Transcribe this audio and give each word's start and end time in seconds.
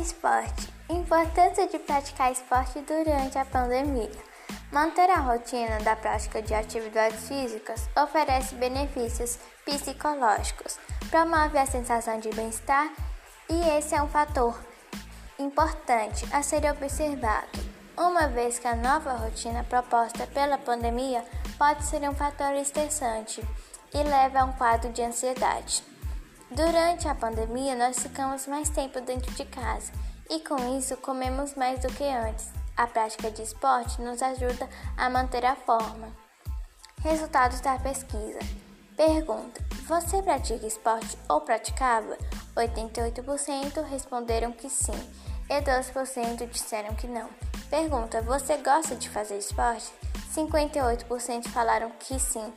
esporte. 0.00 0.68
Importância 0.88 1.66
de 1.68 1.78
praticar 1.78 2.32
esporte 2.32 2.80
durante 2.80 3.38
a 3.38 3.44
pandemia. 3.44 4.10
Manter 4.72 5.10
a 5.10 5.16
rotina 5.16 5.78
da 5.80 5.94
prática 5.94 6.40
de 6.40 6.54
atividades 6.54 7.28
físicas 7.28 7.88
oferece 7.96 8.54
benefícios 8.54 9.38
psicológicos, 9.64 10.78
promove 11.10 11.58
a 11.58 11.66
sensação 11.66 12.18
de 12.18 12.30
bem-estar 12.30 12.90
e 13.48 13.68
esse 13.76 13.94
é 13.94 14.02
um 14.02 14.08
fator 14.08 14.58
importante 15.38 16.26
a 16.32 16.42
ser 16.42 16.64
observado, 16.70 17.58
uma 17.96 18.28
vez 18.28 18.58
que 18.58 18.66
a 18.66 18.76
nova 18.76 19.12
rotina 19.12 19.64
proposta 19.64 20.26
pela 20.28 20.58
pandemia 20.58 21.24
pode 21.58 21.84
ser 21.84 22.08
um 22.08 22.14
fator 22.14 22.54
estressante 22.54 23.42
e 23.92 24.02
leva 24.02 24.40
a 24.40 24.44
um 24.44 24.52
quadro 24.52 24.90
de 24.92 25.02
ansiedade. 25.02 25.82
Durante 26.50 27.06
a 27.06 27.14
pandemia, 27.14 27.76
nós 27.76 28.00
ficamos 28.00 28.48
mais 28.48 28.68
tempo 28.68 29.00
dentro 29.00 29.32
de 29.34 29.44
casa 29.44 29.92
e 30.28 30.40
com 30.40 30.76
isso 30.76 30.96
comemos 30.96 31.54
mais 31.54 31.78
do 31.78 31.88
que 31.92 32.02
antes. 32.02 32.50
A 32.76 32.88
prática 32.88 33.30
de 33.30 33.42
esporte 33.42 34.02
nos 34.02 34.20
ajuda 34.20 34.68
a 34.96 35.08
manter 35.08 35.44
a 35.44 35.54
forma. 35.54 36.08
Resultados 37.02 37.60
da 37.60 37.78
pesquisa. 37.78 38.40
Pergunta: 38.96 39.64
Você 39.86 40.20
pratica 40.22 40.66
esporte 40.66 41.16
ou 41.28 41.40
praticava? 41.40 42.18
88% 42.56 43.84
responderam 43.84 44.50
que 44.50 44.68
sim 44.68 45.08
e 45.48 45.62
12% 45.62 46.48
disseram 46.48 46.96
que 46.96 47.06
não. 47.06 47.30
Pergunta: 47.70 48.20
Você 48.22 48.56
gosta 48.56 48.96
de 48.96 49.08
fazer 49.08 49.38
esporte? 49.38 49.92
58% 50.34 51.48
falaram 51.48 51.90
que 51.98 52.18
sim 52.18 52.52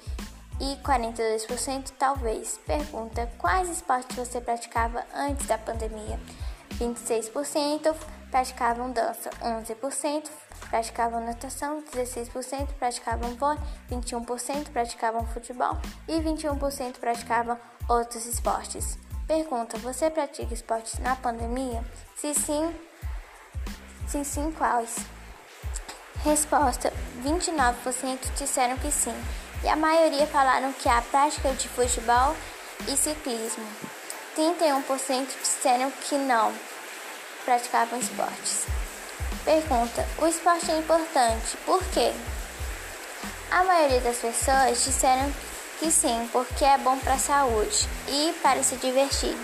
e 0.63 0.77
42% 0.77 1.91
talvez. 1.99 2.57
Pergunta: 2.65 3.29
quais 3.37 3.69
esportes 3.69 4.15
você 4.15 4.39
praticava 4.39 5.03
antes 5.13 5.45
da 5.45 5.57
pandemia? 5.57 6.17
26% 6.79 7.93
praticavam 8.31 8.91
dança, 8.91 9.29
11% 9.41 10.29
praticavam 10.69 11.23
natação, 11.23 11.83
16% 11.83 12.73
praticavam 12.79 13.35
vôlei, 13.35 13.59
21% 13.91 14.71
praticavam 14.71 15.27
futebol 15.27 15.77
e 16.07 16.13
21% 16.19 16.97
praticavam 16.97 17.59
outros 17.89 18.25
esportes. 18.25 18.97
Pergunta: 19.27 19.77
você 19.79 20.09
pratica 20.09 20.53
esportes 20.53 20.97
na 20.99 21.15
pandemia? 21.17 21.83
Se 22.15 22.33
sim, 22.33 22.73
se 24.07 24.23
sim, 24.23 24.49
quais? 24.51 24.95
Resposta: 26.23 26.91
29% 27.21 28.33
disseram 28.37 28.77
que 28.77 28.89
sim 28.89 29.13
e 29.63 29.67
a 29.67 29.75
maioria 29.75 30.27
falaram 30.27 30.73
que 30.73 30.89
a 30.89 31.01
prática 31.01 31.51
de 31.53 31.67
futebol 31.69 32.35
e 32.87 32.97
ciclismo. 32.97 33.65
31% 34.35 35.27
disseram 35.41 35.91
que 35.91 36.15
não 36.15 36.51
praticavam 37.45 37.99
esportes. 37.99 38.65
Pergunta: 39.45 40.07
O 40.17 40.27
esporte 40.27 40.71
é 40.71 40.77
importante, 40.77 41.57
por 41.65 41.83
quê? 41.93 42.11
A 43.51 43.63
maioria 43.63 44.01
das 44.01 44.17
pessoas 44.17 44.83
disseram 44.83 45.31
que 45.79 45.91
sim, 45.91 46.27
porque 46.31 46.65
é 46.65 46.77
bom 46.77 46.97
para 46.99 47.13
a 47.13 47.19
saúde 47.19 47.87
e 48.07 48.33
para 48.41 48.63
se 48.63 48.75
divertir. 48.77 49.37